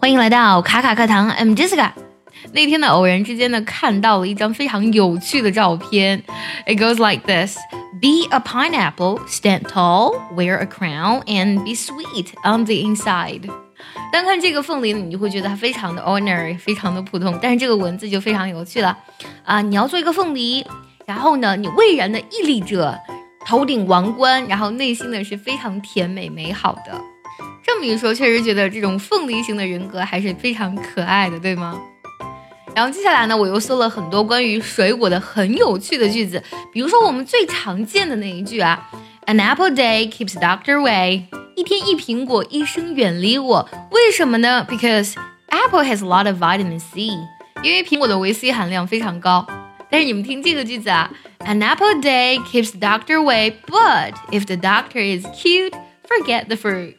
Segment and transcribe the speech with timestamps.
[0.00, 1.90] 欢迎来到卡卡课堂，I'm Jessica。
[2.52, 6.22] 那天呢，偶然之间呢，看到了一张非常有趣的照片。
[6.66, 7.58] It goes like this:
[8.00, 13.50] Be a pineapple, stand tall, wear a crown, and be sweet on the inside.
[14.12, 17.36] 单看这个凤梨呢，你就会觉得它非常的 ordinary，非常的普通。
[17.42, 18.96] 但是这个文字就非常有趣了
[19.44, 19.60] 啊！
[19.60, 20.64] 你要做一个凤梨，
[21.06, 22.96] 然后呢，你巍然的屹立着，
[23.44, 27.02] 头顶王冠，然后内心呢是非常甜美美好的。
[27.68, 31.78] 这么一说，确实觉得这种凤梨型的人格还是非常可爱的，对吗？
[32.74, 38.88] 然后接下来呢，我又搜了很多关于水果的很有趣的句子，比如说我们最常见的那一句啊
[39.26, 41.24] ，An apple day keeps doctor away，
[41.56, 43.68] 一天一苹果，医生远离我。
[43.90, 45.14] 为什么呢？Because
[45.48, 47.02] apple has a lot of vitamin C，
[47.62, 49.46] 因为苹果的维 C 含量非常高。
[49.90, 51.10] 但是你们听这个句子啊
[51.40, 56.94] ，An apple day keeps doctor away，but if the doctor is cute，forget the fruit。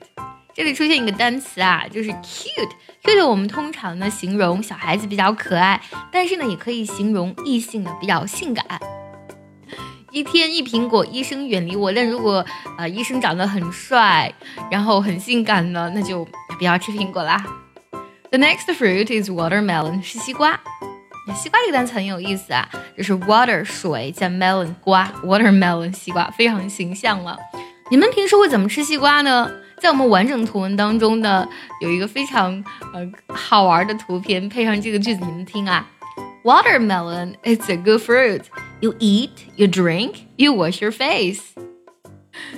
[0.59, 2.69] 这里出现一个单词啊，就是 cute。
[3.01, 5.79] cute 我们通常呢形容小孩子比较可爱，
[6.11, 8.65] 但是呢也可以形容异性的比较性感。
[10.11, 11.93] 一天一苹果，医生远离我。
[11.93, 12.45] 但如果
[12.77, 14.33] 呃医生长得很帅，
[14.69, 17.41] 然后很性感呢，那就不要吃苹果啦。
[18.29, 20.59] The next fruit is watermelon，是西瓜。
[21.33, 27.37] 西瓜这个单词很有意思啊，就是 water 水加 melon 瓜，watermelon 西瓜非常形象了。
[27.89, 29.49] 你们平时会怎么吃西瓜呢？
[29.79, 31.47] 在我们完整图文当中呢，
[31.81, 32.63] 有一个非常
[32.93, 35.87] 呃好玩的图片，配上这个句子，你们听啊。
[36.43, 38.43] Watermelon is a good fruit.
[38.81, 41.41] You eat, you drink, you wash your face.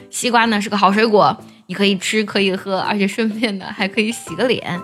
[0.10, 1.36] 西瓜呢是个好水果，
[1.68, 4.82] 你可以吃，可以喝，而且顺便呢还可以洗个脸。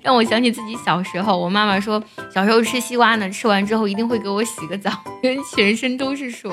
[0.02, 4.90] 让我想起自己小时候，我妈妈说，小时候吃西瓜呢，吃完之后一定会给我洗个澡，
[5.22, 6.50] 因为全身都是水。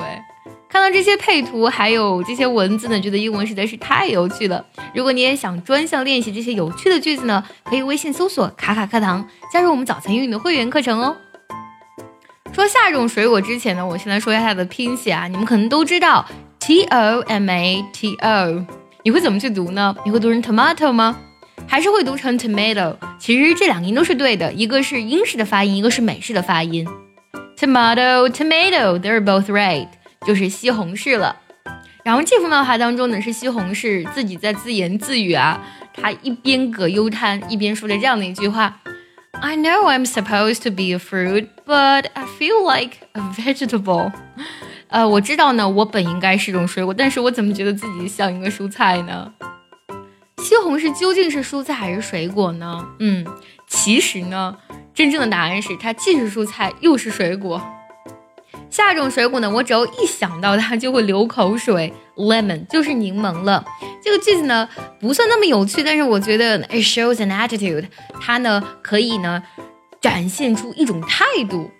[0.68, 4.62] 看到这些配图，还有这些文字呢，觉得英文实在是太有趣了。
[4.94, 11.16] 如果你也想专项练习这些有趣的句子呢，可以微信搜索“卡卡课堂”，加入我们早餐英语的会员课程哦。
[12.52, 16.26] 说下一种水果之前呢，我先来说一下它的拼写啊，你们可能都知道
[16.60, 18.66] T O M A T O，
[19.04, 19.96] 你会怎么去读呢？
[20.04, 21.16] 你会读成 tomato 吗？
[21.66, 22.94] 还是会读成 tomato？
[23.18, 26.86] 其实这两个音都是对的，一个是英式的发音，一个是美式的发音。
[27.56, 29.88] Tomato，tomato，they're both right。
[30.26, 31.36] 就是西红柿了，
[32.04, 35.64] 然后这幅漫画当中呢是西红柿自己在自言自语啊，
[35.94, 38.80] 他一边葛优瘫一边说着这样的一句话
[39.40, 44.12] ：I know I'm supposed to be a fruit, but I feel like a vegetable。
[44.88, 49.32] 呃，我知道呢，我本应该是种水果，但是我怎么觉得自己像一个蔬菜呢？
[50.48, 52.82] 西红柿究竟是蔬菜还是水果呢？
[53.00, 53.22] 嗯，
[53.66, 54.56] 其实呢，
[54.94, 57.60] 真正的答案是它既是蔬菜又是水果。
[58.70, 61.92] 下一种水果呢，我只要一想到它就会流口水。
[62.16, 63.62] Lemon 就是柠檬了。
[64.02, 64.66] 这个句子呢
[64.98, 67.84] 不算那么有趣，但是我觉得 it shows an attitude，
[68.18, 69.42] 它呢可以呢
[70.00, 71.70] 展现出一种态度。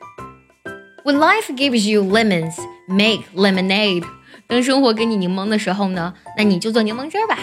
[1.07, 2.57] When life gives you lemons,
[2.87, 4.05] make lemonade。
[4.47, 7.39] 当生活给你柠檬的时候呢，那你就做柠檬汁吧。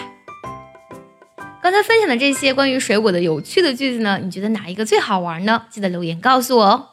[1.66, 5.64] 刚才分享的这些关于水果的有趣的句子呢，你觉得哪一个最好玩呢？
[5.68, 6.86] 记得留言告诉我哦。